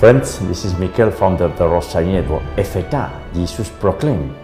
Friends, 0.00 0.38
this 0.48 0.64
is 0.64 0.72
Mikel 0.78 1.10
from 1.10 1.36
the, 1.36 1.48
the 1.48 1.68
Rosary 1.68 2.06
Network. 2.06 2.42
Ephphatha, 2.56 3.12
Jesus 3.34 3.68
proclaimed, 3.68 4.34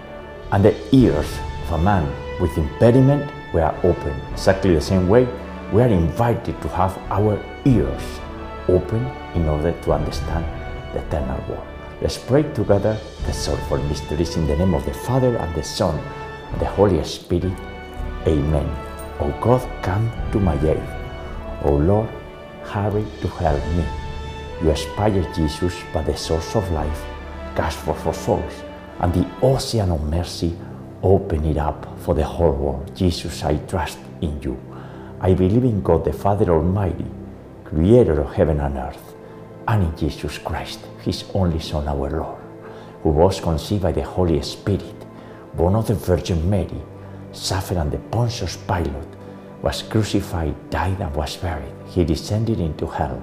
and 0.53 0.63
the 0.63 0.77
ears 0.95 1.39
of 1.65 1.81
a 1.81 1.83
man 1.83 2.05
with 2.43 2.59
impediment 2.59 3.33
were 3.55 3.75
open. 3.83 4.13
Exactly 4.33 4.75
the 4.75 4.83
same 4.83 5.09
way, 5.09 5.27
we 5.73 5.81
are 5.81 5.89
invited 5.89 6.61
to 6.61 6.69
have 6.69 6.99
our 7.11 7.43
ears 7.65 8.03
open 8.69 9.03
in 9.35 9.49
order 9.49 9.73
to 9.73 9.93
understand 9.95 10.45
the 10.93 11.01
eternal 11.07 11.43
word. 11.49 11.67
Let's 12.03 12.19
pray 12.19 12.43
together 12.53 13.01
the 13.25 13.33
sorrowful 13.33 13.79
mysteries 13.85 14.37
in 14.37 14.47
the 14.47 14.59
name 14.59 14.75
of 14.75 14.85
the 14.85 14.93
Father 14.93 15.39
and 15.39 15.55
the 15.55 15.63
Son 15.63 15.99
and 16.53 16.61
the 16.61 16.67
Holy 16.67 17.03
Spirit. 17.03 17.57
Amen. 18.27 18.69
O 19.21 19.35
God, 19.41 19.67
come 19.83 20.13
to 20.33 20.39
my 20.39 20.53
aid. 20.69 20.85
O 21.65 21.77
Lord, 21.77 22.11
hurry 22.63 23.07
to 23.23 23.29
help 23.29 23.67
me. 23.69 24.06
You 24.63 24.71
aspire 24.71 25.23
Jesus 25.35 25.75
by 25.93 26.03
the 26.03 26.17
source 26.17 26.57
of 26.57 26.71
life, 26.71 27.05
cast 27.55 27.79
for 27.79 27.95
for 27.95 28.15
souls, 28.15 28.63
and 29.01 29.13
the 29.13 29.29
ocean 29.43 29.91
of 29.91 30.09
mercy, 30.09 30.57
open 31.03 31.45
it 31.45 31.59
up 31.59 31.87
for 32.01 32.15
the 32.15 32.25
whole 32.25 32.53
world. 32.53 32.97
Jesus, 32.97 33.45
I 33.45 33.57
trust 33.57 33.99
in 34.23 34.41
you. 34.41 34.59
I 35.21 35.35
believe 35.35 35.65
in 35.65 35.83
God 35.83 36.05
the 36.05 36.13
Father 36.13 36.51
Almighty, 36.51 37.05
creator 37.65 38.21
of 38.21 38.33
heaven 38.35 38.61
and 38.61 38.79
earth, 38.79 39.15
and 39.69 39.83
in 39.83 39.97
Jesus 39.97 40.39
Christ, 40.39 40.81
his 41.05 41.25
only 41.35 41.61
Son, 41.61 41.87
our 41.87 42.11
Lord, 42.11 42.41
who 43.03 43.11
was 43.11 43.41
conceived 43.41 43.83
by 43.83 43.93
the 43.93 44.05
Holy 44.05 44.41
Spirit, 44.41 45.07
born 45.55 45.75
of 45.75 45.87
the 45.87 45.95
Virgin 45.95 46.49
Mary, 46.49 46.83
suffered 47.33 47.77
under 47.77 47.99
Pontius 47.99 48.57
Pilate, 48.57 49.17
was 49.61 49.83
crucified, 49.83 50.55
died, 50.71 51.01
and 51.01 51.15
was 51.15 51.37
buried. 51.37 51.73
He 51.89 52.05
descended 52.05 52.59
into 52.61 52.87
hell. 52.87 53.23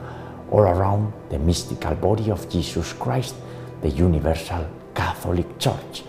all 0.51 0.61
around 0.61 1.13
the 1.29 1.39
mystical 1.39 1.95
body 1.95 2.29
of 2.29 2.47
Jesus 2.49 2.93
Christ, 2.93 3.35
the 3.81 3.89
universal 3.89 4.67
Catholic 4.93 5.57
Church. 5.57 6.03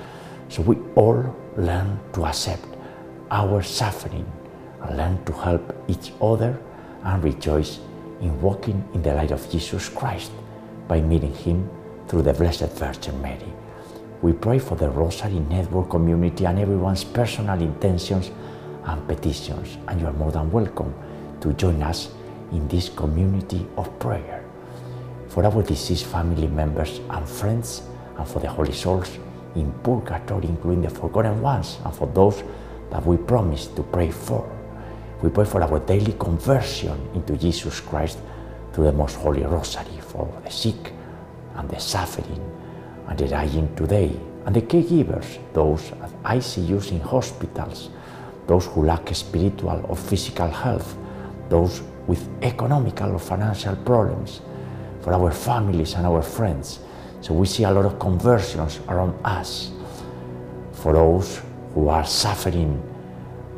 So 0.48 0.62
we 0.62 0.77
all 0.97 1.35
learn 1.57 1.98
to 2.12 2.27
accept 2.27 2.67
our 3.31 3.63
suffering 3.63 4.31
and 4.83 4.97
learn 4.97 5.25
to 5.25 5.33
help 5.33 5.75
each 5.89 6.13
other 6.20 6.61
and 7.05 7.25
rejoice 7.25 7.79
in 8.20 8.41
walking 8.43 8.85
in 8.95 9.03
the 9.03 9.15
light 9.15 9.31
of 9.31 9.48
Jesus 9.51 9.89
Christ 9.89 10.33
by 10.89 11.01
meeting 11.01 11.35
Him 11.35 11.70
through 12.09 12.23
the 12.23 12.33
Blessed 12.33 12.70
Virgin 12.73 13.20
Mary. 13.23 13.53
We 14.20 14.33
pray 14.33 14.59
for 14.59 14.77
the 14.77 14.91
Rosary 14.91 15.41
Network 15.41 15.91
community 15.91 16.45
and 16.45 16.59
everyone's 16.59 17.05
personal 17.05 17.61
intentions 17.61 18.31
and 18.85 19.07
petitions, 19.09 19.79
and 19.89 20.01
you 20.01 20.07
are 20.07 20.13
more 20.13 20.33
than 20.33 20.51
welcome 20.51 20.95
to 21.41 21.53
join 21.55 21.83
us 21.83 22.11
in 22.53 22.69
this 22.69 22.89
community 22.89 23.67
of 23.77 23.98
prayer. 23.98 24.45
For 25.28 25.45
our 25.45 25.62
deceased 25.62 26.06
family 26.06 26.47
members 26.47 27.00
and 27.11 27.28
friends, 27.28 27.83
and 28.17 28.28
for 28.28 28.41
the 28.41 28.48
holy 28.48 28.72
souls 28.72 29.19
in 29.55 29.72
purgatory, 29.83 30.46
including 30.46 30.83
the 30.83 30.90
forgotten 30.90 31.40
ones, 31.40 31.79
and 31.85 31.95
for 31.95 32.07
those 32.08 32.42
that 32.90 33.05
we 33.07 33.17
promise 33.17 33.67
to 33.68 33.83
pray 33.83 34.11
for. 34.11 34.48
We 35.23 35.30
pray 35.30 35.45
for 35.45 35.63
our 35.63 35.80
daily 35.80 36.14
conversion 36.18 36.98
into 37.14 37.36
Jesus 37.36 37.80
Christ 37.80 38.18
through 38.73 38.84
the 38.84 38.92
Most 38.92 39.17
Holy 39.17 39.42
Rosary, 39.42 40.01
for 40.01 40.29
the 40.45 40.51
sick 40.51 40.92
and 41.57 41.69
the 41.69 41.79
suffering 41.79 42.40
and 43.08 43.19
the 43.19 43.29
dying 43.29 43.74
today, 43.77 44.11
and 44.45 44.55
the 44.55 44.63
caregivers, 44.63 45.39
those 45.52 45.92
at 45.92 46.23
ICUs 46.24 46.90
in 46.90 47.01
hospitals, 47.01 47.90
those 48.46 48.67
who 48.67 48.84
lack 48.84 49.14
spiritual 49.14 49.84
or 49.89 49.96
physical 49.96 50.48
health, 50.48 50.96
those 51.48 51.83
with 52.12 52.28
economical 52.42 53.11
or 53.12 53.18
financial 53.18 53.74
problems, 53.74 54.42
for 55.00 55.14
our 55.14 55.33
families 55.33 55.95
and 55.95 56.05
our 56.05 56.20
friends. 56.20 56.78
So 57.23 57.33
we 57.33 57.46
see 57.46 57.64
a 57.64 57.70
lot 57.70 57.86
of 57.86 57.98
conversions 57.98 58.80
around 58.86 59.14
us. 59.24 59.70
For 60.72 60.92
those 60.92 61.40
who 61.72 61.89
are 61.89 62.05
suffering 62.05 62.83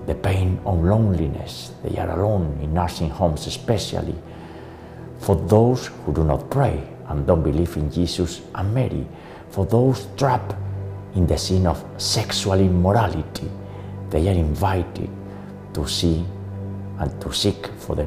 the 0.07 0.15
pain 0.15 0.61
of 0.65 0.85
loneliness, 0.85 1.73
they 1.83 1.99
are 1.99 2.09
alone 2.11 2.61
in 2.63 2.73
nursing 2.73 3.11
homes, 3.11 3.49
especially. 3.49 4.15
For 5.19 5.35
those 5.35 5.89
who 6.07 6.15
do 6.15 6.23
not 6.23 6.49
pray 6.49 6.81
and 7.09 7.27
don't 7.27 7.43
believe 7.43 7.77
in 7.77 7.91
Jesus 7.91 8.41
and 8.55 8.73
Mary, 8.73 9.05
for 9.49 9.67
those 9.67 10.07
trapped 10.17 10.55
in 11.17 11.27
the 11.27 11.37
sin 11.37 11.67
of 11.67 11.85
sexual 11.97 12.61
immorality, 12.61 13.51
they 14.11 14.29
are 14.29 14.39
invited 14.39 15.11
to 15.73 15.89
see 15.89 16.25
and 16.99 17.21
to 17.21 17.33
seek 17.33 17.67
for 17.79 17.97
the 17.97 18.05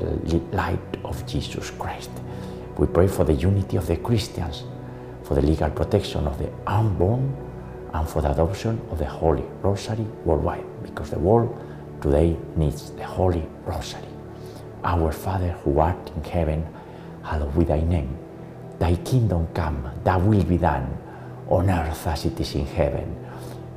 light 0.51 0.97
of 1.03 1.25
Jesus 1.27 1.71
Christ. 1.71 2.09
We 2.77 2.87
pray 2.87 3.07
for 3.07 3.23
the 3.23 3.33
unity 3.33 3.77
of 3.77 3.87
the 3.87 3.97
Christians, 3.97 4.63
for 5.23 5.35
the 5.35 5.41
legal 5.41 5.69
protection 5.69 6.27
of 6.27 6.37
the 6.37 6.49
unborn, 6.65 7.35
and 7.93 8.07
for 8.07 8.21
the 8.21 8.31
adoption 8.31 8.79
of 8.91 8.99
the 8.99 9.05
Holy 9.05 9.43
Rosary 9.61 10.05
worldwide, 10.23 10.65
because 10.83 11.09
the 11.09 11.19
world 11.19 11.57
today 12.01 12.37
needs 12.55 12.91
the 12.91 13.05
Holy 13.05 13.47
Rosary. 13.65 14.03
Our 14.83 15.11
Father 15.11 15.51
who 15.63 15.79
art 15.79 16.11
in 16.15 16.23
heaven, 16.23 16.65
hallowed 17.23 17.57
be 17.57 17.65
thy 17.65 17.81
name. 17.81 18.15
Thy 18.79 18.95
kingdom 18.97 19.47
come, 19.53 19.89
thy 20.03 20.17
will 20.17 20.43
be 20.43 20.57
done, 20.57 20.97
on 21.49 21.69
earth 21.69 22.05
as 22.07 22.25
it 22.25 22.39
is 22.39 22.53
in 22.55 22.65
heaven. 22.65 23.15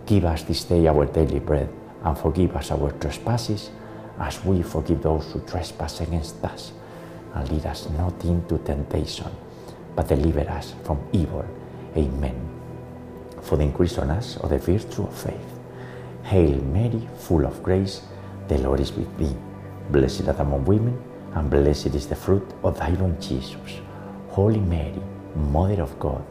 Give 0.07 0.25
us 0.25 0.43
this 0.43 0.65
day 0.65 0.87
our 0.87 1.07
daily 1.07 1.41
bread, 1.41 1.69
and 2.05 2.19
forgive 2.19 2.55
us 2.55 2.71
our 2.71 2.93
trespasses, 2.93 3.71
as 4.21 4.45
we 4.45 4.63
forgive 4.63 5.03
those 5.03 5.33
who 5.33 5.41
trespass 5.41 6.01
against 6.01 6.45
us. 6.45 6.73
And 7.35 7.49
lead 7.51 7.67
us 7.67 7.89
not 7.91 8.23
into 8.25 8.59
temptation, 8.59 9.31
but 9.97 10.09
deliver 10.09 10.49
us 10.51 10.75
from 10.85 11.01
evil. 11.13 11.45
Amen. 11.97 12.49
For 13.43 13.57
the 13.57 13.65
increase 13.65 13.99
on 13.99 14.11
us 14.11 14.37
of 14.39 14.51
the 14.51 14.59
virtue 14.59 15.05
of 15.05 15.17
faith. 15.17 15.59
Hail 16.25 16.61
Mary, 16.63 17.09
full 17.17 17.47
of 17.47 17.63
grace, 17.63 18.03
the 18.49 18.59
Lord 18.59 18.81
is 18.81 18.93
with 18.93 19.17
thee. 19.17 19.35
Blessed 19.91 20.29
art 20.29 20.41
among 20.41 20.65
women, 20.65 21.03
and 21.35 21.51
blessed 21.51 21.95
is 21.95 22.07
the 22.07 22.17
fruit 22.17 22.47
of 22.63 22.79
thy 22.79 22.91
womb, 22.91 23.19
Jesus. 23.21 23.81
Holy 24.29 24.61
Mary, 24.61 25.01
Mother 25.35 25.83
of 25.83 25.99
God, 25.99 26.25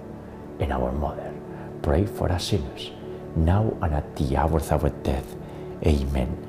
and 0.60 0.72
our 0.72 0.92
Mother, 0.92 1.34
pray 1.82 2.06
for 2.06 2.32
us 2.32 2.50
sinners, 2.50 2.92
now 3.36 3.76
and 3.82 3.94
at 3.94 4.16
the 4.16 4.38
hour 4.38 4.58
of 4.58 4.72
our 4.72 4.90
death. 5.04 5.36
Amen. 5.86 6.49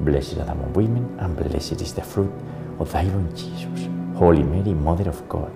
Blessed 0.00 0.38
art 0.38 0.48
among 0.48 0.72
women, 0.72 1.16
and 1.20 1.36
blessed 1.36 1.80
is 1.80 1.94
the 1.94 2.02
fruit 2.02 2.32
of 2.78 2.90
thy 2.92 3.04
womb, 3.04 3.30
Jesus. 3.36 3.88
Holy 4.16 4.42
Mary, 4.42 4.74
Mother 4.74 5.08
of 5.08 5.28
God, 5.28 5.52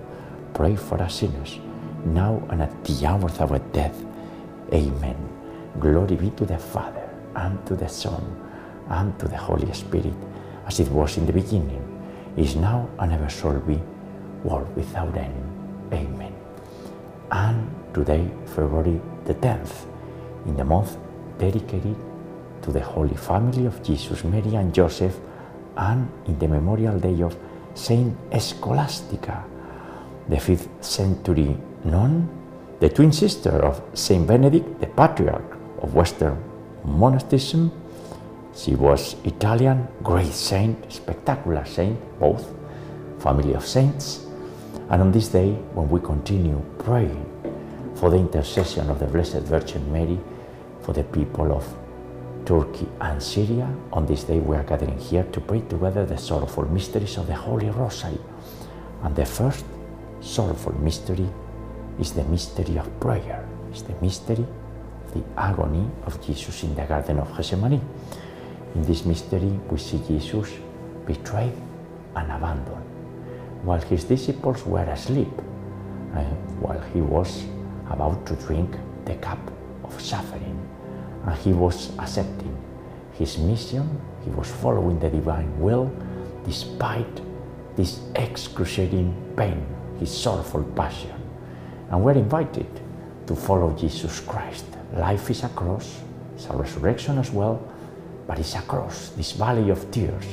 pray 0.53 0.75
for 0.75 1.01
us 1.01 1.15
sinners, 1.15 1.59
now 2.05 2.41
and 2.49 2.61
at 2.61 2.83
the 2.83 3.05
hour 3.05 3.25
of 3.25 3.51
our 3.51 3.59
death. 3.73 3.95
Amen. 4.73 5.17
Glory 5.79 6.15
be 6.15 6.29
to 6.31 6.45
the 6.45 6.57
Father, 6.57 7.09
and 7.35 7.65
to 7.67 7.75
the 7.75 7.89
Son, 7.89 8.23
and 8.89 9.17
to 9.19 9.27
the 9.27 9.37
Holy 9.37 9.71
Spirit, 9.73 10.13
as 10.67 10.79
it 10.79 10.89
was 10.89 11.17
in 11.17 11.25
the 11.25 11.33
beginning, 11.33 11.83
is 12.37 12.55
now, 12.55 12.87
and 12.99 13.11
ever 13.11 13.29
shall 13.29 13.59
be, 13.59 13.81
world 14.43 14.73
without 14.75 15.15
end. 15.17 15.35
Amen. 15.91 16.33
And 17.31 17.69
today, 17.93 18.29
February 18.45 19.01
the 19.25 19.35
10th, 19.35 19.85
in 20.45 20.55
the 20.55 20.63
month 20.63 20.97
dedicated 21.37 21.95
to 22.69 22.73
the 22.73 22.85
Holy 22.85 23.15
Family 23.15 23.65
of 23.65 23.81
Jesus, 23.81 24.23
Mary, 24.23 24.55
and 24.55 24.73
Joseph, 24.73 25.17
and 25.77 26.07
in 26.27 26.37
the 26.37 26.47
memorial 26.47 26.99
day 26.99 27.21
of 27.21 27.35
Saint 27.73 28.15
Scholastica, 28.37 29.43
the 30.27 30.35
5th 30.35 30.67
century 30.83 31.57
nun 31.83 32.29
the 32.79 32.89
twin 32.89 33.11
sister 33.11 33.49
of 33.49 33.81
Saint 33.93 34.25
Benedict, 34.25 34.79
the 34.79 34.87
patriarch 34.87 35.57
of 35.81 35.93
Western 35.95 36.37
monasticism. 36.85 37.71
She 38.55 38.75
was 38.75 39.15
Italian, 39.25 39.87
great 40.01 40.31
saint, 40.31 40.91
spectacular 40.91 41.65
saint, 41.65 41.99
both 42.19 42.47
family 43.19 43.53
of 43.53 43.65
saints. 43.65 44.25
And 44.89 45.01
on 45.01 45.11
this 45.11 45.27
day, 45.27 45.51
when 45.73 45.89
we 45.89 45.99
continue 45.99 46.61
praying 46.77 47.25
for 47.95 48.09
the 48.09 48.17
intercession 48.17 48.89
of 48.89 48.99
the 48.99 49.07
Blessed 49.07 49.43
Virgin 49.43 49.91
Mary, 49.91 50.19
for 50.81 50.93
the 50.93 51.03
people 51.03 51.51
of 51.51 51.65
Turkey 52.49 52.87
and 52.99 53.21
Syria, 53.21 53.69
on 53.93 54.07
this 54.07 54.23
day 54.23 54.39
we 54.39 54.55
are 54.55 54.63
gathering 54.63 54.97
here 54.97 55.23
to 55.33 55.39
pray 55.39 55.61
together 55.69 56.03
the 56.03 56.17
sorrowful 56.17 56.65
mysteries 56.65 57.17
of 57.17 57.27
the 57.27 57.35
Holy 57.35 57.69
Rosary. 57.69 58.17
And 59.03 59.15
the 59.15 59.23
first 59.23 59.65
sorrowful 60.19 60.73
mystery 60.81 61.29
is 61.99 62.11
the 62.13 62.23
mystery 62.23 62.79
of 62.79 62.89
prayer, 62.99 63.47
it's 63.69 63.83
the 63.83 63.93
mystery 64.01 64.47
of 65.05 65.13
the 65.13 65.23
agony 65.37 65.87
of 66.07 66.19
Jesus 66.25 66.63
in 66.63 66.73
the 66.73 66.85
Garden 66.85 67.19
of 67.19 67.37
Gethsemane. 67.37 67.81
In 68.73 68.81
this 68.81 69.05
mystery, 69.05 69.59
we 69.69 69.77
see 69.77 70.01
Jesus 70.07 70.49
betrayed 71.05 71.53
and 72.15 72.31
abandoned 72.31 72.83
while 73.61 73.81
his 73.81 74.05
disciples 74.05 74.65
were 74.65 74.89
asleep, 74.89 75.29
uh, 76.15 76.23
while 76.61 76.81
he 76.93 77.01
was 77.01 77.43
about 77.91 78.25
to 78.25 78.33
drink 78.47 78.75
the 79.05 79.13
cup 79.17 79.39
of 79.83 80.01
suffering, 80.01 80.57
and 81.29 81.37
he 81.39 81.53
was 81.53 81.91
accepting 81.99 82.57
his 83.13 83.37
mission, 83.37 84.01
he 84.23 84.31
was 84.31 84.49
following 84.49 84.99
the 84.99 85.09
divine 85.09 85.59
will 85.59 85.91
despite 86.43 87.21
this 87.75 87.99
excruciating 88.15 89.13
pain, 89.37 89.63
his 89.99 90.09
sorrowful 90.09 90.63
passion. 90.75 91.13
And 91.91 92.03
we're 92.03 92.13
invited 92.13 92.67
to 93.27 93.35
follow 93.35 93.75
Jesus 93.77 94.21
Christ. 94.21 94.65
Life 94.93 95.29
is 95.29 95.43
a 95.43 95.49
cross, 95.49 96.01
it's 96.33 96.47
a 96.47 96.53
resurrection 96.53 97.19
as 97.19 97.31
well, 97.31 97.61
but 98.25 98.39
it's 98.39 98.55
a 98.55 98.61
cross, 98.61 99.09
this 99.09 99.33
valley 99.33 99.69
of 99.69 99.91
tears. 99.91 100.25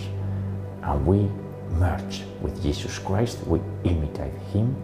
And 0.82 1.06
we 1.06 1.28
merge 1.72 2.22
with 2.40 2.62
Jesus 2.62 2.98
Christ, 2.98 3.46
we 3.46 3.60
imitate 3.84 4.32
Him 4.52 4.74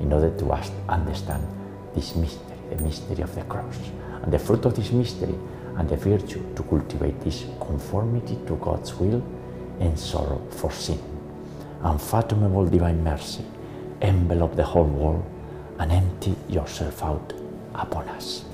in 0.00 0.12
order 0.12 0.36
to 0.36 0.52
understand 0.88 1.46
this 1.94 2.14
mystery, 2.16 2.56
the 2.70 2.82
mystery 2.82 3.22
of 3.22 3.34
the 3.34 3.44
cross. 3.44 3.78
And 4.22 4.32
the 4.32 4.38
fruit 4.38 4.64
of 4.64 4.74
this 4.74 4.90
mystery 4.90 5.34
and 5.76 5.88
the 5.88 5.96
virtue 5.96 6.42
to 6.54 6.62
cultivate 6.64 7.20
this 7.20 7.44
conformity 7.60 8.38
to 8.46 8.56
God's 8.56 8.94
will 8.94 9.22
and 9.80 9.98
sorrow 9.98 10.40
for 10.50 10.70
sin. 10.70 11.00
Unfathomable 11.82 12.66
divine 12.66 13.02
mercy, 13.02 13.44
envelop 14.00 14.54
the 14.54 14.64
whole 14.64 14.84
world 14.84 15.24
and 15.78 15.90
empty 15.90 16.34
yourself 16.48 17.02
out 17.02 17.32
upon 17.74 18.08
us. 18.08 18.44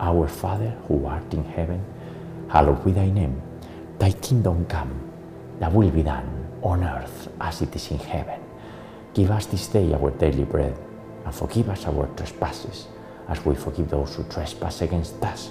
Our 0.00 0.26
Father 0.26 0.70
who 0.88 1.04
art 1.06 1.32
in 1.34 1.44
heaven, 1.44 1.84
hallowed 2.48 2.84
be 2.84 2.92
thy 2.92 3.10
name. 3.10 3.40
Thy 3.98 4.12
kingdom 4.12 4.66
come, 4.66 4.98
thy 5.60 5.68
will 5.68 5.90
be 5.90 6.02
done 6.02 6.48
on 6.62 6.82
earth 6.82 7.28
as 7.40 7.62
it 7.62 7.74
is 7.76 7.90
in 7.90 7.98
heaven. 7.98 8.40
Give 9.14 9.30
us 9.30 9.46
this 9.46 9.66
day 9.66 9.92
our 9.92 10.10
daily 10.10 10.44
bread, 10.44 10.76
and 11.24 11.34
forgive 11.34 11.68
us 11.68 11.86
our 11.86 12.06
trespasses, 12.16 12.86
as 13.28 13.44
we 13.44 13.54
forgive 13.54 13.90
those 13.90 14.16
who 14.16 14.24
trespass 14.24 14.80
against 14.80 15.22
us. 15.22 15.50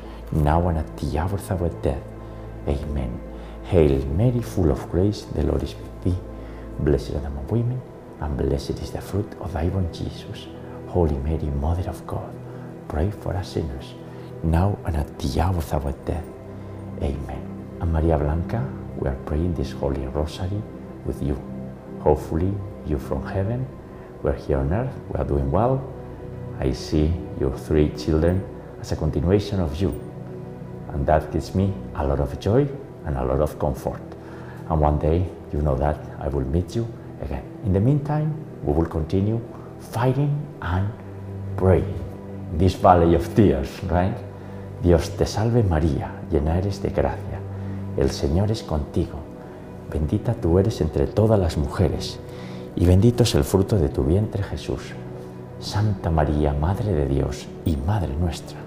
now 0.31 0.67
and 0.67 0.77
at 0.77 0.97
the 0.97 1.17
hour 1.17 1.33
of 1.33 1.51
our 1.61 1.69
death. 1.81 2.03
Amen. 2.67 3.19
Hail 3.63 4.05
Mary, 4.07 4.41
full 4.41 4.71
of 4.71 4.89
grace, 4.89 5.21
the 5.33 5.43
Lord 5.43 5.63
is 5.63 5.75
with 5.75 6.03
thee. 6.03 6.17
Blessed 6.79 7.13
art 7.15 7.23
thou 7.23 7.29
among 7.29 7.47
women, 7.47 7.81
and 8.19 8.37
blessed 8.37 8.79
is 8.81 8.91
the 8.91 9.01
fruit 9.01 9.31
of 9.39 9.53
thy 9.53 9.67
womb, 9.67 9.91
Jesus. 9.93 10.47
Holy 10.87 11.17
Mary, 11.19 11.49
Mother 11.59 11.89
of 11.89 12.05
God, 12.05 12.33
pray 12.87 13.11
for 13.11 13.33
us 13.33 13.53
sinners, 13.53 13.93
now 14.43 14.77
and 14.85 14.97
at 14.97 15.19
the 15.19 15.41
hour 15.41 15.57
of 15.57 15.73
our 15.73 15.91
death. 16.05 16.25
Amen. 17.01 17.47
And 17.79 17.93
Maria 17.93 18.17
Blanca, 18.17 18.67
we 18.97 19.09
are 19.09 19.17
praying 19.25 19.55
this 19.55 19.71
Holy 19.71 20.05
Rosary 20.07 20.61
with 21.05 21.21
you. 21.23 21.41
Hopefully, 21.99 22.53
you 22.85 22.97
from 22.97 23.25
heaven. 23.25 23.65
We're 24.21 24.33
here 24.35 24.57
on 24.57 24.71
earth. 24.73 24.93
We 25.09 25.19
are 25.19 25.25
doing 25.25 25.49
well. 25.49 25.81
I 26.59 26.73
see 26.73 27.11
your 27.39 27.57
three 27.57 27.89
children 27.89 28.43
as 28.79 28.91
a 28.91 28.95
continuation 28.95 29.59
of 29.59 29.81
you. 29.81 30.10
And 30.93 31.05
that 31.05 31.31
gives 31.31 31.55
me 31.55 31.73
a 31.95 32.05
lot 32.05 32.19
of 32.19 32.39
joy 32.39 32.67
and 33.05 33.17
a 33.17 33.23
lot 33.23 33.41
of 33.41 33.57
comfort. 33.59 34.01
And 34.69 34.79
one 34.79 34.99
day, 34.99 35.25
you 35.53 35.61
know 35.61 35.75
that 35.75 35.97
I 36.19 36.27
will 36.27 36.45
meet 36.45 36.75
you 36.75 36.87
again. 37.21 37.43
In 37.65 37.73
the 37.73 37.79
meantime, 37.79 38.33
we 38.63 38.73
will 38.73 38.85
continue 38.85 39.39
fighting 39.79 40.35
and 40.61 40.89
praying 41.57 41.93
in 42.51 42.57
this 42.57 42.75
valley 42.75 43.15
of 43.15 43.33
tears, 43.35 43.69
right? 43.83 44.15
Dios 44.83 45.09
te 45.09 45.25
salve 45.25 45.63
María, 45.63 46.11
llena 46.31 46.57
eres 46.57 46.81
de 46.81 46.89
gracia. 46.89 47.39
El 47.97 48.09
Señor 48.09 48.51
es 48.51 48.63
contigo 48.63 49.31
Bendita 49.91 50.33
tú 50.33 50.57
eres 50.57 50.79
entre 50.79 51.05
todas 51.05 51.37
las 51.37 51.57
mujeres, 51.57 52.17
y 52.77 52.85
bendito 52.85 53.23
es 53.23 53.35
el 53.35 53.43
fruto 53.43 53.77
de 53.77 53.89
tu 53.89 54.05
vientre 54.05 54.41
Jesús. 54.41 54.93
Santa 55.59 56.09
María, 56.09 56.53
Madre 56.53 56.93
de 56.93 57.07
Dios 57.07 57.45
y 57.65 57.75
Madre 57.75 58.15
nuestra, 58.15 58.57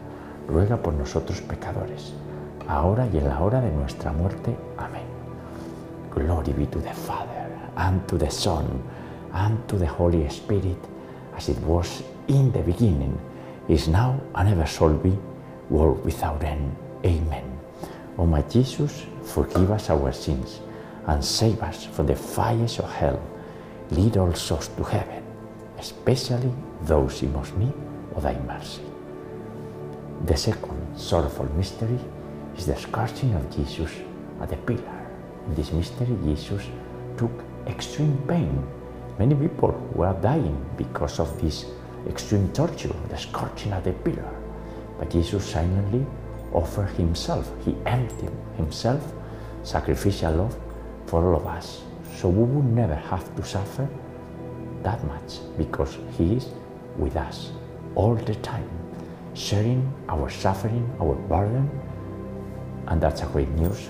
ruega 0.49 0.77
por 0.77 0.95
nosotros 0.95 1.41
pecadores, 1.41 2.13
ahora 2.69 3.07
y 3.13 3.19
en 3.19 3.29
la 3.29 3.41
hora 3.41 3.61
de 3.61 3.71
nuestra 3.71 4.13
muerte. 4.13 4.57
Amén. 4.79 5.05
Glory 6.15 6.53
be 6.53 6.67
to 6.67 6.81
the 6.81 6.93
Father, 6.93 7.49
and 7.77 8.07
to 8.07 8.17
the 8.17 8.31
Son, 8.31 8.67
and 9.33 9.59
to 9.67 9.79
the 9.79 9.89
Holy 9.89 10.29
Spirit, 10.31 10.79
as 11.37 11.49
it 11.49 11.59
was 11.67 12.03
in 12.29 12.53
the 12.53 12.63
beginning, 12.63 13.19
is 13.69 13.89
now, 13.89 14.21
and 14.35 14.49
ever 14.49 14.67
shall 14.67 14.95
be, 14.95 15.13
world 15.71 16.05
without 16.05 16.43
end. 16.43 16.75
Amen. 17.05 17.45
O 18.17 18.27
my 18.27 18.43
Jesus, 18.43 19.07
forgive 19.25 19.71
us 19.71 19.91
our 19.91 20.13
sins 20.13 20.61
and 21.07 21.23
save 21.25 21.61
us 21.63 21.85
from 21.85 22.07
the 22.07 22.15
fires 22.15 22.79
of 22.79 22.91
hell. 22.93 23.21
Lead 23.91 24.17
all 24.17 24.33
souls 24.35 24.69
to 24.69 24.85
heaven, 24.85 25.23
especially 25.79 26.53
those 26.83 27.23
in 27.23 27.33
most 27.33 27.57
need 27.57 27.73
of 28.15 28.23
thy 28.23 28.39
mercy. 28.41 28.83
The 30.25 30.37
second 30.39 30.97
sorrowful 30.97 31.53
mystery 31.55 31.99
is 32.57 32.65
the 32.65 32.75
scourging 32.77 33.35
of 33.35 33.55
Jesus 33.55 33.91
at 34.41 34.49
the 34.49 34.57
pillar. 34.57 35.07
In 35.47 35.55
this 35.55 35.71
mystery, 35.71 36.17
Jesus 36.25 36.63
took 37.19 37.31
extreme 37.67 38.17
pain. 38.27 38.67
Many 39.19 39.35
people 39.35 39.73
were 39.93 40.17
dying 40.23 40.65
because 40.79 41.21
of 41.21 41.29
this 41.43 41.67
extreme 42.09 42.51
torture, 42.55 42.95
the 43.11 43.19
scourging 43.19 43.73
at 43.73 43.85
the 43.85 43.93
pillar. 43.93 44.35
But 44.99 45.11
Jesus 45.11 45.45
silently 45.45 46.07
offered 46.55 46.89
himself. 46.97 47.53
He 47.63 47.77
emptied 47.85 48.33
himself, 48.57 49.13
sacrificial 49.63 50.33
love 50.33 50.59
for 51.05 51.23
all 51.23 51.37
of 51.37 51.47
us. 51.47 51.83
So 52.17 52.31
we 52.31 52.45
would 52.45 52.73
never 52.73 52.95
have 52.95 53.37
to 53.37 53.45
suffer 53.45 53.87
that 54.85 55.05
much 55.05 55.41
because 55.59 55.99
he 56.17 56.37
is 56.37 56.49
with 56.97 57.15
us 57.15 57.53
all 57.95 58.15
the 58.15 58.35
time, 58.37 58.71
sharing 59.35 59.93
our 60.09 60.31
suffering, 60.31 60.89
our 61.01 61.15
burden. 61.15 61.69
And 62.87 63.01
that's 63.01 63.23
a 63.23 63.27
great 63.27 63.51
news 63.51 63.89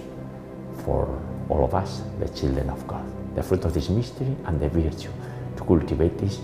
for 0.85 1.21
all 1.49 1.65
of 1.65 1.75
us, 1.75 2.03
the 2.19 2.29
children 2.29 2.71
of 2.71 2.87
God. 2.87 3.05
The 3.35 3.43
fruit 3.43 3.65
of 3.65 3.75
this 3.75 3.89
mystery 3.89 4.37
and 4.47 4.61
the 4.61 4.69
virtue 4.69 5.11
to 5.57 5.65
cultivate 5.65 6.19
this 6.19 6.41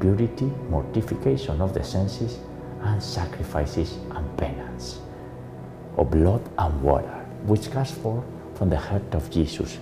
purity, 0.00 0.46
mortification 0.68 1.60
of 1.60 1.74
the 1.74 1.82
senses, 1.82 2.38
and 2.82 3.02
sacrifices 3.02 3.96
and 4.10 4.36
penance 4.36 5.00
of 5.96 6.10
blood 6.10 6.42
and 6.58 6.82
water, 6.82 7.26
which 7.46 7.70
comes 7.70 7.90
forth 7.90 8.24
from 8.54 8.68
the 8.68 8.76
heart 8.76 9.14
of 9.14 9.30
Jesus 9.30 9.78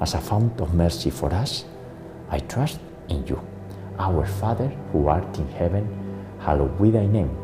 as 0.00 0.14
a 0.14 0.20
fount 0.20 0.60
of 0.60 0.74
mercy 0.74 1.10
for 1.10 1.32
us. 1.32 1.64
I 2.30 2.38
trust 2.38 2.80
in 3.08 3.26
you. 3.26 3.40
Our 3.98 4.26
Father, 4.26 4.68
who 4.92 5.08
art 5.08 5.36
in 5.38 5.48
heaven, 5.48 5.86
hallowed 6.40 6.80
be 6.80 6.90
thy 6.90 7.06
name. 7.06 7.43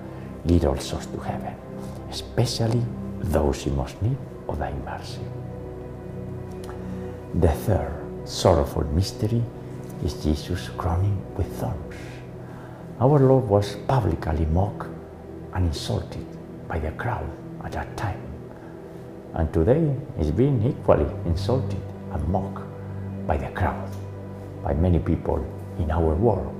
lead 0.45 0.65
all 0.65 0.77
souls 0.77 1.05
to 1.07 1.19
heaven, 1.19 1.55
especially 2.09 2.83
those 3.19 3.65
in 3.65 3.75
most 3.75 4.01
need 4.01 4.17
of 4.47 4.59
thy 4.59 4.73
mercy. 4.73 5.21
The 7.35 7.49
third 7.49 7.93
sorrowful 8.25 8.83
mystery 8.93 9.41
is 10.03 10.13
Jesus 10.23 10.69
crowning 10.77 11.21
with 11.37 11.47
thorns. 11.57 11.95
Our 12.99 13.19
Lord 13.19 13.47
was 13.47 13.75
publicly 13.87 14.45
mocked 14.47 14.87
and 15.53 15.67
insulted 15.67 16.25
by 16.67 16.79
the 16.79 16.91
crowd 16.91 17.29
at 17.63 17.71
that 17.73 17.95
time. 17.97 18.21
And 19.33 19.51
today 19.53 19.95
is 20.19 20.31
being 20.31 20.61
equally 20.65 21.09
insulted 21.25 21.81
and 22.11 22.27
mocked 22.27 22.63
by 23.25 23.37
the 23.37 23.49
crowd, 23.51 23.89
by 24.63 24.73
many 24.73 24.99
people 24.99 25.45
in 25.79 25.89
our 25.89 26.13
world. 26.15 26.53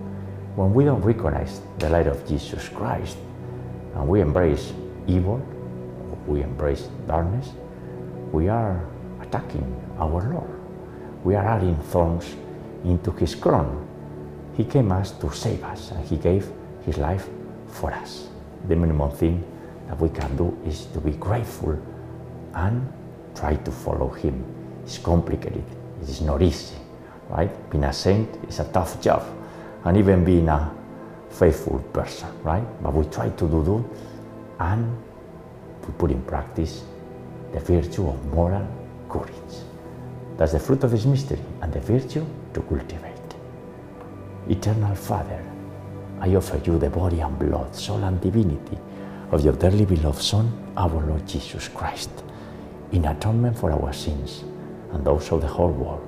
When 0.56 0.74
we 0.74 0.86
don't 0.86 1.02
recognize 1.02 1.62
the 1.80 1.90
light 1.90 2.08
of 2.08 2.26
Jesus 2.28 2.70
Christ 2.70 3.18
and 3.96 4.08
we 4.08 4.22
embrace 4.22 4.74
evil, 5.08 5.42
we 6.28 6.42
embrace 6.42 6.90
darkness, 7.08 7.52
we 8.32 8.48
are 8.48 8.84
attacking 9.22 9.66
our 10.00 10.34
Lord. 10.34 10.50
We 11.24 11.36
are 11.36 11.46
adding 11.46 11.76
thorns 11.76 12.36
into 12.84 13.12
his 13.12 13.36
crown. 13.36 13.88
He 14.56 14.64
came 14.64 14.92
us 14.92 15.12
to 15.12 15.32
save 15.32 15.64
us 15.64 15.92
and 15.92 16.06
he 16.08 16.18
gave 16.18 16.50
his 16.86 16.98
life 16.98 17.30
for 17.68 17.92
us. 17.94 18.28
The 18.68 18.76
minimum 18.76 19.12
thing 19.12 19.44
that 19.88 20.00
we 20.00 20.10
can 20.10 20.36
do 20.36 20.58
is 20.66 20.86
to 20.94 21.00
be 21.00 21.12
grateful 21.12 21.80
and 22.54 22.92
try 23.36 23.56
to 23.56 23.72
follow 23.72 24.10
him. 24.10 24.44
It's 24.84 24.98
complicated. 24.98 25.64
It 26.02 26.10
is 26.10 26.22
not 26.22 26.42
easy, 26.42 26.76
right? 27.30 27.52
Being 27.70 27.84
a 27.84 27.94
saint 27.94 28.30
is 28.48 28.60
a 28.60 28.66
tough 28.66 29.02
job, 29.02 29.24
and 29.86 29.98
even 29.98 30.26
being 30.26 30.50
a 30.50 30.72
faithful 31.32 31.80
person, 31.94 32.30
right? 32.44 32.64
But 32.84 32.94
we 32.94 33.06
try 33.06 33.30
to 33.30 33.48
do 33.48 33.64
good 33.64 33.90
and 34.60 34.98
we 35.88 35.94
put 35.94 36.12
in 36.12 36.22
practice 36.24 36.84
the 37.52 37.60
virtue 37.60 38.08
of 38.08 38.26
moral 38.34 38.68
courage. 39.10 39.56
That's 40.38 40.54
the 40.54 40.60
fruit 40.60 40.84
of 40.84 40.92
this 40.92 41.06
mystery 41.06 41.40
and 41.62 41.72
the 41.74 41.80
virtue 41.80 42.26
to 42.54 42.62
cultivate. 42.62 43.36
Eternal 44.50 44.96
Father, 44.96 45.44
I 46.20 46.36
offer 46.36 46.60
you 46.64 46.78
the 46.78 46.90
body 46.90 47.20
and 47.20 47.38
blood, 47.38 47.76
soul 47.76 48.04
and 48.04 48.20
divinity 48.22 48.78
of 49.32 49.44
your 49.44 49.54
dearly 49.54 49.86
beloved 49.86 50.22
Son, 50.22 50.52
our 50.78 50.90
Lord 50.90 51.28
Jesus 51.28 51.68
Christ, 51.70 52.12
in 52.92 53.06
atonement 53.06 53.58
for 53.58 53.72
our 53.72 53.94
sins 53.94 54.44
and 54.92 55.06
those 55.06 55.32
of 55.32 55.42
the 55.42 55.48
whole 55.48 55.72
world. 55.72 56.08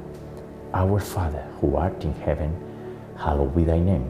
Our 0.74 1.00
Father, 1.00 1.46
who 1.62 1.76
art 1.76 2.04
in 2.04 2.14
heaven, 2.16 2.56
hallowed 3.18 3.56
be 3.56 3.64
thy 3.64 3.80
name. 3.80 4.10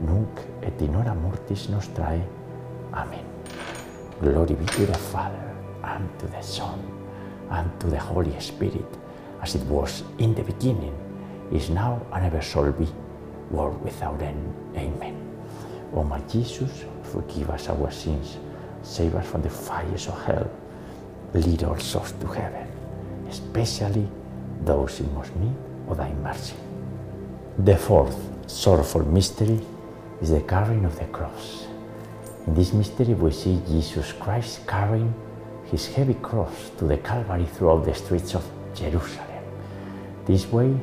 nunc 0.00 0.40
et 0.62 0.80
in 0.82 0.94
hora 0.94 1.14
mortis 1.14 1.68
nostrae. 1.68 2.22
Amen. 2.92 3.24
Glory 4.20 4.54
be 4.54 4.64
to 4.64 4.86
the 4.86 4.98
Father, 5.12 5.54
and 5.84 6.08
to 6.18 6.26
the 6.26 6.42
Son, 6.42 6.80
and 7.50 7.68
to 7.80 7.88
the 7.88 7.98
Holy 7.98 8.38
Spirit, 8.40 8.86
as 9.42 9.54
it 9.54 9.62
was 9.66 10.02
in 10.18 10.34
the 10.34 10.42
beginning, 10.42 10.94
is 11.52 11.70
now, 11.70 12.00
and 12.12 12.24
ever 12.24 12.40
shall 12.40 12.72
be, 12.72 12.88
world 13.50 13.82
without 13.82 14.20
end. 14.22 14.54
Amen. 14.76 15.14
O 15.94 16.02
my 16.02 16.20
Jesus, 16.20 16.84
forgive 17.02 17.50
us 17.50 17.68
our 17.68 17.90
sins, 17.90 18.38
save 18.82 19.14
us 19.14 19.26
from 19.26 19.42
the 19.42 19.50
fires 19.50 20.08
of 20.08 20.24
hell, 20.24 20.50
lead 21.34 21.62
all 21.64 21.76
to 21.76 22.26
heaven, 22.26 22.66
especially 23.28 24.08
those 24.64 25.00
in 25.00 25.14
most 25.14 25.34
need 25.36 25.54
of 25.88 25.96
thy 25.96 26.12
mercy. 26.14 26.56
The 27.58 27.76
fourth 27.76 28.16
sorrowful 28.46 29.04
mystery 29.06 29.60
is 30.20 30.30
the 30.30 30.40
carrying 30.40 30.84
of 30.84 30.98
the 30.98 31.04
cross. 31.06 31.66
In 32.46 32.54
this 32.54 32.72
mystery, 32.72 33.14
we 33.14 33.30
see 33.32 33.60
Jesus 33.66 34.12
Christ 34.12 34.66
carrying 34.66 35.12
his 35.70 35.86
heavy 35.86 36.14
cross 36.14 36.70
to 36.78 36.84
the 36.84 36.98
Calvary 36.98 37.44
throughout 37.44 37.84
the 37.84 37.94
streets 37.94 38.34
of 38.34 38.44
Jerusalem. 38.74 39.42
This 40.24 40.46
way, 40.50 40.74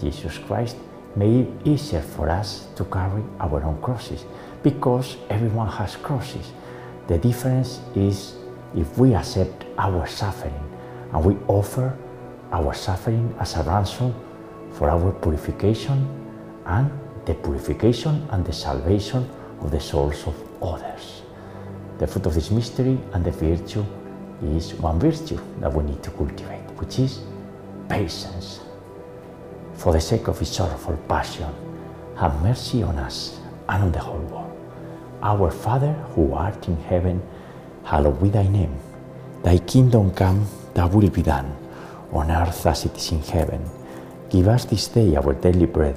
Jesus 0.00 0.38
Christ 0.38 0.76
made 1.14 1.46
it 1.46 1.66
easier 1.66 2.00
for 2.02 2.28
us 2.28 2.66
to 2.76 2.84
carry 2.84 3.22
our 3.40 3.62
own 3.62 3.80
crosses 3.80 4.24
because 4.62 5.16
everyone 5.30 5.68
has 5.68 5.96
crosses. 5.96 6.52
The 7.06 7.18
difference 7.18 7.80
is 7.94 8.34
if 8.74 8.96
we 8.98 9.14
accept 9.14 9.64
our 9.78 10.06
suffering 10.06 10.58
and 11.12 11.24
we 11.24 11.36
offer 11.46 11.96
our 12.52 12.74
suffering 12.74 13.34
as 13.38 13.56
a 13.56 13.62
ransom 13.62 14.14
for 14.72 14.90
our 14.90 15.12
purification 15.12 16.08
and 16.66 16.90
the 17.26 17.34
purification 17.34 18.26
and 18.30 18.44
the 18.44 18.52
salvation 18.52 19.28
of 19.60 19.70
the 19.70 19.80
souls 19.80 20.26
of 20.26 20.34
others. 20.62 21.22
The 21.98 22.06
fruit 22.06 22.26
of 22.26 22.34
this 22.34 22.50
mystery 22.50 22.98
and 23.12 23.24
the 23.24 23.30
virtue 23.30 23.84
is 24.42 24.74
one 24.74 24.98
virtue 24.98 25.38
that 25.60 25.72
we 25.72 25.84
need 25.84 26.02
to 26.02 26.10
cultivate, 26.10 26.66
which 26.76 26.98
is 26.98 27.20
patience. 27.88 28.60
For 29.74 29.92
the 29.92 30.00
sake 30.00 30.28
of 30.28 30.38
his 30.38 30.50
sorrowful 30.50 30.96
passion, 31.08 31.52
have 32.16 32.42
mercy 32.42 32.82
on 32.82 32.96
us 32.98 33.40
and 33.68 33.84
on 33.84 33.92
the 33.92 34.00
whole 34.00 34.18
world. 34.18 34.58
Our 35.22 35.50
Father, 35.50 35.92
who 36.14 36.32
art 36.34 36.66
in 36.66 36.76
heaven, 36.76 37.22
hallowed 37.84 38.20
be 38.20 38.30
thy 38.30 38.48
name. 38.48 38.76
Thy 39.42 39.58
kingdom 39.58 40.12
come, 40.12 40.46
thy 40.74 40.86
will 40.86 41.10
be 41.10 41.22
done, 41.22 41.56
on 42.12 42.30
earth 42.30 42.66
as 42.66 42.84
it 42.84 42.96
is 42.96 43.12
in 43.12 43.22
heaven. 43.22 43.62
Give 44.30 44.48
us 44.48 44.64
this 44.64 44.88
day 44.88 45.14
our 45.16 45.34
daily 45.34 45.66
bread, 45.66 45.96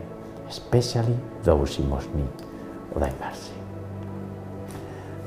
especially 0.51 1.17
those 1.43 1.79
in 1.79 1.89
most 1.89 2.13
need 2.13 2.27
thy 2.99 3.11
mercy. 3.23 3.53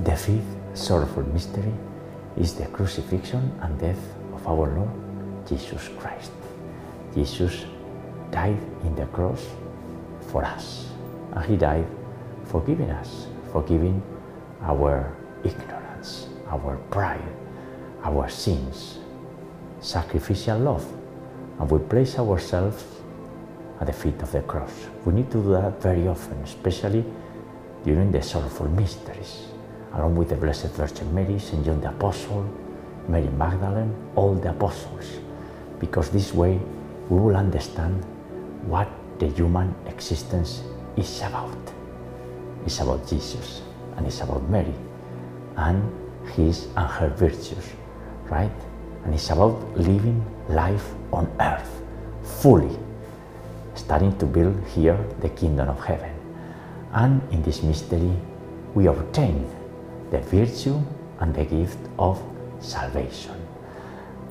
The 0.05 0.17
fifth 0.17 0.53
sorrowful 0.75 1.25
mystery 1.33 1.73
is 2.37 2.55
the 2.55 2.67
crucifixion 2.67 3.51
and 3.63 3.79
death 3.81 4.03
of 4.35 4.47
our 4.47 4.69
Lord 4.77 4.91
Jesus 5.49 5.89
Christ. 5.99 6.31
Jesus 7.15 7.65
died 8.31 8.61
in 8.85 8.95
the 8.95 9.07
cross 9.07 9.41
for 10.29 10.45
us, 10.45 10.91
and 11.33 11.45
he 11.47 11.57
died 11.57 11.87
forgiving 12.45 12.91
us, 12.91 13.27
forgiving 13.51 14.03
our 14.63 15.17
ignorance, 15.43 16.29
our 16.51 16.77
pride, 16.91 17.33
our 18.03 18.29
sins, 18.29 18.99
sacrificial 19.81 20.59
love, 20.59 20.85
and 21.59 21.71
we 21.71 21.79
place 21.79 22.19
ourselves 22.19 22.85
at 23.81 23.87
the 23.87 23.93
feet 23.93 24.21
of 24.23 24.31
the 24.33 24.43
cross. 24.43 24.73
We 25.05 25.13
need 25.13 25.31
to 25.33 25.43
do 25.43 25.53
that 25.53 25.81
very 25.83 26.07
often, 26.07 26.39
especially 26.43 27.05
during 27.85 28.11
the 28.13 28.23
sorrowful 28.23 28.69
mysteries, 28.69 29.49
along 29.95 30.17
with 30.17 30.31
the 30.31 30.37
Blessed 30.37 30.73
Virgin 30.73 31.13
Mary, 31.15 31.39
St. 31.39 31.65
John 31.65 31.81
the 31.81 31.89
Apostle, 31.89 32.49
Mary 33.09 33.29
Magdalene, 33.29 33.95
all 34.15 34.35
the 34.35 34.51
apostles, 34.51 35.19
because 35.79 36.11
this 36.11 36.33
way 36.33 36.59
we 37.09 37.19
will 37.19 37.37
understand 37.37 38.03
what 38.67 38.89
the 39.19 39.29
human 39.29 39.75
existence 39.87 40.63
is 40.97 41.21
about. 41.23 41.57
It's 42.65 42.81
about 42.81 43.07
Jesus 43.07 43.63
and 43.97 44.07
it's 44.07 44.21
about 44.21 44.49
Mary 44.49 44.75
and 45.57 45.83
his 46.33 46.67
and 46.77 46.89
her 46.89 47.09
virtues, 47.11 47.73
right? 48.31 48.51
And 49.05 49.13
it's 49.13 49.31
about 49.31 49.77
living 49.77 50.25
life 50.49 50.95
on 51.13 51.31
earth 51.41 51.83
fully, 52.23 52.77
starting 53.75 54.17
to 54.19 54.27
build 54.27 54.57
here 54.69 54.99
the 55.21 55.29
kingdom 55.31 55.69
of 55.69 55.85
heaven. 55.85 56.13
And 56.93 57.21
in 57.33 57.43
this 57.43 57.63
mystery, 57.63 58.13
we 58.75 58.87
obtain 58.87 59.47
the 60.11 60.21
virtue 60.21 60.81
and 61.21 61.35
the 61.35 61.45
gift 61.45 61.79
of 61.99 62.23
salvation. 62.61 63.35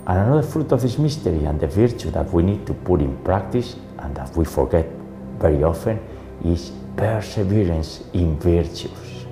And 0.05 0.19
another 0.19 0.43
fruit 0.45 0.71
of 0.71 0.81
this 0.81 0.97
mystery 0.97 1.45
and 1.45 1.59
the 1.59 1.67
virtue 1.67 2.11
that 2.11 2.31
we 2.33 2.43
need 2.43 2.65
to 2.67 2.73
put 2.73 3.01
in 3.01 3.17
practice 3.23 3.75
and 3.99 4.15
that 4.15 4.35
we 4.35 4.43
forget 4.45 4.85
very 5.39 5.63
often 5.63 5.99
is 6.43 6.71
perseverance 6.97 8.03
in 8.13 8.37
virtues. 8.39 9.25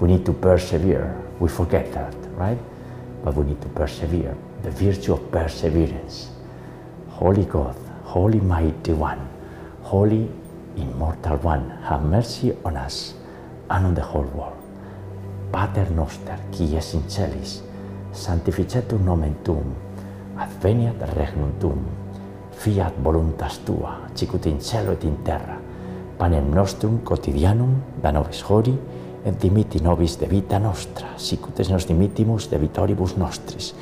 We 0.00 0.08
need 0.08 0.24
to 0.26 0.32
persevere. 0.32 1.16
We 1.40 1.48
forget 1.48 1.92
that, 1.92 2.14
right? 2.36 2.58
But 3.24 3.34
we 3.36 3.44
need 3.46 3.60
to 3.62 3.68
persevere. 3.68 4.36
The 4.62 4.70
virtue 4.70 5.14
of 5.14 5.30
perseverance. 5.30 6.30
Holy 7.08 7.44
God, 7.44 7.76
Holy 8.04 8.40
Mighty 8.40 8.92
One, 8.92 9.28
Holy, 9.92 10.26
Immortal 10.76 11.38
One, 11.44 11.70
have 11.84 12.02
mercy 12.02 12.54
on 12.64 12.78
us 12.78 13.12
and 13.68 13.84
on 13.84 13.94
the 13.94 14.00
whole 14.00 14.24
world. 14.32 14.56
Pater 15.52 15.90
noster, 15.90 16.38
qui 16.50 16.74
es 16.76 16.94
in 16.94 17.02
celis, 17.10 17.62
sanctificetur 18.12 18.98
nomen 19.04 19.34
tuum, 19.44 19.74
adveniat 20.38 20.96
regnum 21.12 21.52
tuum, 21.60 21.82
fiat 22.56 22.96
voluntas 23.04 23.58
tua, 23.66 24.08
sicut 24.14 24.46
in 24.46 24.60
cielo 24.60 24.92
et 24.92 25.04
in 25.04 25.18
terra. 25.24 25.58
Panem 26.18 26.48
nostrum 26.54 27.02
quotidianum 27.04 27.74
da 28.02 28.12
nobis 28.12 28.40
hori, 28.48 28.72
et 29.26 29.36
dimitti 29.42 29.82
nobis 29.84 30.16
de 30.18 30.26
vita 30.26 30.58
nostra, 30.58 31.10
sicut 31.18 31.60
es 31.60 31.68
nos 31.68 31.84
dimittimus 31.84 32.48
de 32.48 32.58
vitoribus 32.58 33.18
nostris, 33.20 33.74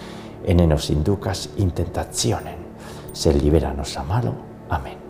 ene 0.43 0.67
nos 0.67 0.91
inducas 0.91 1.51
in 1.59 1.71
tentationem, 1.71 2.67
sed 3.13 3.39
libera 3.39 3.71
nos 3.73 3.97
a 3.97 4.03
malo. 4.03 4.35
Amen. 4.71 5.10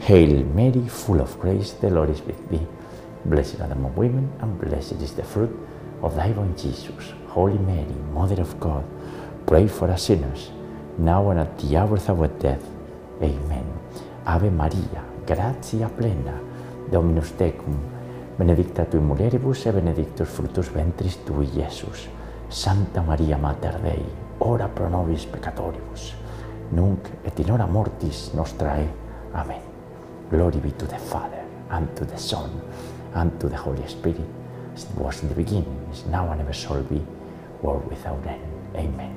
Hail 0.00 0.44
Mary, 0.54 0.88
full 0.88 1.20
of 1.20 1.38
grace, 1.38 1.72
the 1.72 1.90
Lord 1.90 2.08
is 2.08 2.22
with 2.22 2.48
thee. 2.48 2.66
Blessed 3.26 3.60
are 3.60 3.70
among 3.70 3.94
women, 3.96 4.32
and 4.40 4.58
blessed 4.58 5.00
is 5.02 5.12
the 5.12 5.22
fruit 5.22 5.54
of 6.02 6.16
thy 6.16 6.30
womb, 6.30 6.56
Jesus. 6.56 7.12
Holy 7.28 7.58
Mary, 7.58 7.94
Mother 8.14 8.40
of 8.40 8.58
God, 8.58 8.84
pray 9.46 9.68
for 9.68 9.90
us 9.90 10.04
sinners, 10.04 10.50
now 10.96 11.28
and 11.30 11.40
at 11.40 11.58
the 11.58 11.76
hour 11.76 11.96
of 11.96 12.08
our 12.10 12.28
death. 12.28 12.64
Amen. 13.22 13.66
Ave 14.26 14.48
Maria, 14.50 15.04
gratia 15.26 15.88
plena, 15.88 16.40
Dominus 16.90 17.32
tecum, 17.36 17.76
benedicta 18.38 18.84
tui 18.86 19.00
mulieribus 19.00 19.66
e 19.66 19.72
benedictus 19.72 20.28
fructus 20.28 20.72
ventris 20.72 21.18
tui, 21.24 21.46
Iesus. 21.54 22.08
Santa 22.48 23.02
Maria 23.02 23.36
Mater 23.36 23.78
Dei, 23.78 24.02
ora 24.38 24.66
pro 24.66 24.88
nobis 24.88 25.26
peccatoribus, 25.26 26.14
nunc 26.70 27.06
et 27.22 27.38
in 27.38 27.50
hora 27.50 27.66
mortis 27.66 28.32
nostrae. 28.34 28.88
Amen. 29.32 29.69
Glory 30.30 30.58
be 30.60 30.70
to 30.70 30.86
the 30.86 30.98
Father, 30.98 31.44
and 31.70 31.94
to 31.96 32.04
the 32.04 32.16
Son, 32.16 32.62
and 33.14 33.38
to 33.40 33.48
the 33.48 33.56
Holy 33.56 33.86
Spirit, 33.88 34.20
as 34.74 34.84
it 34.84 34.94
was 34.94 35.22
in 35.22 35.28
the 35.28 35.34
beginning, 35.34 35.88
is 35.92 36.06
now, 36.06 36.30
and 36.30 36.40
ever 36.40 36.52
shall 36.52 36.82
be, 36.84 37.02
world 37.62 37.84
without 37.90 38.24
end. 38.26 38.40
Amen. 38.76 39.16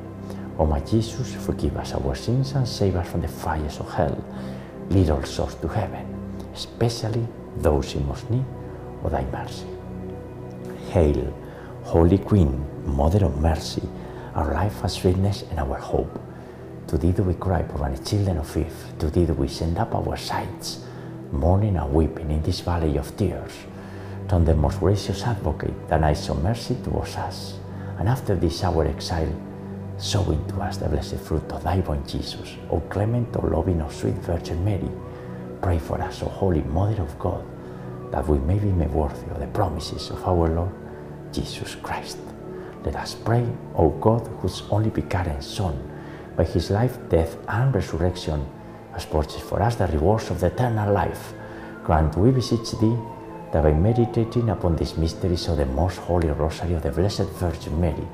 O 0.58 0.65
my 0.65 0.80
Jesus, 0.80 1.36
forgive 1.45 1.78
us 1.78 1.93
our 1.93 2.15
sins 2.15 2.54
and 2.54 2.67
save 2.67 2.95
us 2.95 3.08
from 3.10 3.21
the 3.21 3.28
fires 3.28 3.80
of 3.80 3.91
hell. 3.93 4.23
Lead 4.89 5.12
all 5.12 5.23
souls 5.23 5.56
to 5.56 5.67
heaven, 5.67 6.06
especially 6.54 7.28
those 7.58 7.93
in 7.93 8.08
most 8.08 8.30
need 8.32 8.45
of 9.04 9.12
thy 9.12 9.23
mercy. 9.26 9.67
Hail, 10.89 11.32
Holy 11.84 12.17
Queen, 12.17 12.65
Mother 12.86 13.26
of 13.26 13.39
Mercy, 13.39 13.84
our 14.34 14.54
life 14.54 14.82
and 14.82 14.91
sweetness 14.91 15.43
and 15.52 15.60
our 15.60 15.78
hope. 15.78 16.19
To 16.88 16.97
thee 16.97 17.12
do 17.12 17.23
we 17.23 17.36
cry, 17.36 17.62
poor 17.62 17.95
children 18.04 18.38
of 18.38 18.58
Eve. 18.58 18.73
To 18.99 19.10
thee 19.10 19.26
do 19.26 19.34
we 19.34 19.47
send 19.47 19.78
up 19.78 19.93
our 19.95 20.17
sighs, 20.17 20.86
mourning 21.34 21.76
and 21.76 21.93
weeping 21.93 22.32
in 22.32 22.41
this 22.43 22.62
valley 22.62 22.98
of 22.98 23.15
tears. 23.17 23.52
Turn 24.30 24.46
the 24.46 24.56
most 24.56 24.80
gracious 24.80 25.24
advocate, 25.24 25.89
that 25.89 26.04
eyes 26.04 26.30
of 26.30 26.41
mercy 26.41 26.78
towards 26.84 27.15
us. 27.15 27.56
And 28.00 28.08
after 28.08 28.36
this 28.36 28.63
our 28.63 28.86
exile, 28.86 29.34
sow 29.98 30.30
into 30.32 30.56
us 30.62 30.78
the 30.78 30.88
blessed 30.88 31.17
fruit 31.17 31.52
of 31.52 31.63
thy 31.63 31.80
womb, 31.80 32.06
Jesus. 32.08 32.56
O 32.69 32.80
clement, 32.80 33.36
O 33.36 33.46
loving, 33.48 33.82
O 33.82 33.89
sweet 33.89 34.15
Virgin 34.15 34.63
Mary, 34.63 34.89
pray 35.62 35.80
for 35.80 36.02
us, 36.02 36.24
O 36.24 36.28
Holy 36.28 36.62
Mother 36.62 37.02
of 37.02 37.17
God, 37.19 37.43
that 38.12 38.28
we 38.28 38.38
may 38.39 38.60
be 38.60 38.72
made 38.72 38.91
worthy 38.91 39.30
of 39.32 39.39
the 39.39 39.48
promises 39.48 40.10
of 40.10 40.24
our 40.26 40.50
Lord 40.50 40.72
Jesus 41.32 41.76
Christ. 41.76 42.17
Let 42.86 42.96
us 42.96 43.15
pray, 43.15 43.48
O 43.76 43.89
God, 43.89 44.28
whose 44.39 44.63
only 44.69 44.89
begotten 44.89 45.41
Son, 45.41 45.78
by 46.36 46.43
his 46.43 46.69
life, 46.69 46.98
death, 47.10 47.38
and 47.48 47.74
resurrection, 47.74 48.46
has 48.94 49.06
purchased 49.06 49.42
for 49.42 49.62
us 49.62 49.76
the 49.76 49.88
rewards 49.88 50.30
of 50.30 50.40
the 50.40 50.48
eternal 50.48 50.92
life. 50.94 51.34
Grant, 51.84 52.16
we 52.18 52.32
beseech 52.32 52.72
thee, 52.80 52.98
that 53.52 53.64
by 53.64 53.74
meditating 53.74 54.50
upon 54.50 54.76
these 54.76 54.98
mysteries 54.98 55.48
of 55.48 55.58
the 55.58 55.66
most 55.66 55.98
holy 55.98 56.30
rosary 56.30 56.74
of 56.74 56.84
the 56.84 56.92
Blessed 56.92 57.30
Virgin 57.40 57.80
Mary, 57.80 58.08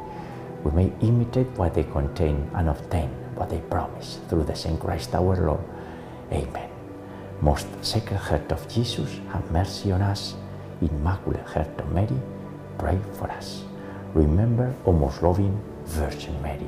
we 0.63 0.71
may 0.71 0.91
imitate 1.01 1.47
what 1.57 1.73
they 1.73 1.83
contain 1.83 2.49
and 2.55 2.69
obtain 2.69 3.09
what 3.35 3.49
they 3.49 3.59
promise 3.59 4.19
through 4.27 4.43
the 4.43 4.55
same 4.55 4.77
Christ 4.77 5.15
our 5.15 5.35
Lord. 5.35 5.63
Amen. 6.31 6.69
Most 7.41 7.67
Sacred 7.81 8.17
Heart 8.17 8.51
of 8.51 8.67
Jesus, 8.67 9.19
have 9.31 9.49
mercy 9.51 9.91
on 9.91 10.01
us. 10.01 10.35
Immaculate 10.81 11.45
Heart 11.45 11.79
of 11.79 11.91
Mary, 11.93 12.19
pray 12.77 12.99
for 13.13 13.31
us. 13.31 13.63
Remember, 14.13 14.73
O 14.85 14.91
most 14.91 15.23
loving 15.23 15.57
Virgin 15.85 16.41
Mary, 16.41 16.67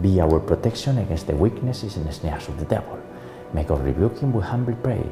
Be 0.00 0.20
our 0.20 0.40
protection 0.40 0.98
against 0.98 1.26
the 1.26 1.36
weaknesses 1.36 1.96
and 1.96 2.12
snares 2.14 2.48
of 2.48 2.58
the 2.58 2.64
devil. 2.64 2.98
May 3.52 3.64
God 3.64 3.84
rebuke 3.84 4.18
him, 4.18 4.32
we 4.32 4.42
humbly 4.42 4.76
pray. 4.82 5.04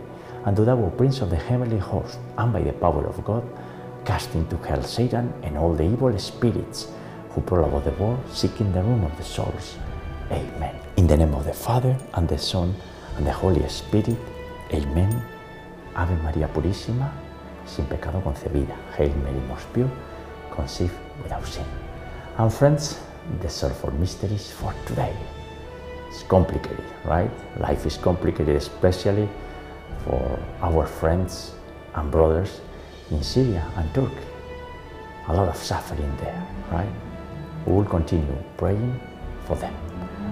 And 0.45 0.57
to 0.57 0.65
thou, 0.65 0.89
Prince 0.97 1.21
of 1.21 1.31
the 1.31 1.37
heavenly 1.37 1.79
host, 1.79 2.19
and 2.39 2.53
by 2.53 2.63
the 2.63 2.73
power 2.73 3.07
of 3.07 3.23
God, 3.25 3.45
cast 4.05 4.35
into 4.35 4.57
hell 4.57 4.83
Satan 4.83 5.33
and 5.43 5.59
all 5.59 5.75
the 5.75 5.85
evil 5.85 6.17
spirits 6.19 6.89
who 7.31 7.43
prowl 7.43 7.65
about 7.65 7.85
the 7.85 7.91
world, 8.03 8.21
seeking 8.33 8.73
the 8.73 8.83
ruin 8.83 9.05
of 9.05 9.17
the 9.17 9.25
souls. 9.25 9.77
Amen. 10.31 10.75
In 10.97 11.07
the 11.07 11.17
name 11.17 11.35
of 11.35 11.45
the 11.45 11.53
Father, 11.53 11.97
and 12.15 12.29
the 12.29 12.39
Son, 12.39 12.75
and 13.17 13.27
the 13.27 13.33
Holy 13.33 13.67
Spirit. 13.69 14.17
Amen. 14.73 15.23
Ave 15.95 16.15
María 16.23 16.49
Purísima, 16.49 17.11
sin 17.67 17.85
pecado 17.87 18.23
concebida. 18.23 18.77
Hail 18.97 19.13
Mary, 19.25 19.41
most 19.49 19.71
pure, 19.73 19.91
conceived 20.51 20.95
without 21.23 21.45
sin. 21.47 21.65
And 22.39 22.53
friends, 22.53 23.01
the 23.41 23.49
sorrowful 23.49 23.93
mysteries 23.93 24.51
for 24.51 24.75
today. 24.87 25.15
It's 26.09 26.23
complicated, 26.23 26.85
right? 27.05 27.31
Life 27.61 27.87
is 27.87 27.97
complicated, 27.97 28.57
especially 28.57 29.29
for 30.05 30.39
our 30.63 30.87
friends 30.87 31.53
and 31.95 32.11
brothers 32.11 32.61
in 33.11 33.23
Syria 33.23 33.65
and 33.77 33.93
Turkey. 33.95 34.27
A 35.29 35.35
lot 35.35 35.49
of 35.49 35.57
suffering 35.57 36.13
there, 36.17 36.47
right? 36.73 36.91
We 37.67 37.75
will 37.75 37.85
continue 37.85 38.37
praying 38.57 38.99
for 39.45 39.57
them. 39.57 39.75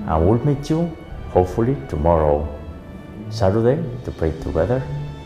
And 0.09 0.29
we'll 0.29 0.45
meet 0.45 0.71
you 0.71 0.97
hopefully 1.31 1.77
tomorrow, 1.89 2.49
Saturday, 3.29 3.83
to 4.05 4.11
pray 4.13 4.33
together 4.41 4.83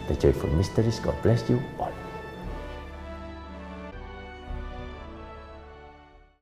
the 0.09 0.15
joyful 0.15 0.51
mysteries. 0.51 0.99
God 0.99 1.15
bless 1.23 1.49
you. 1.49 1.63